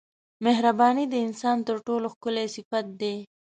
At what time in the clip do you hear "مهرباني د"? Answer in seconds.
0.45-1.15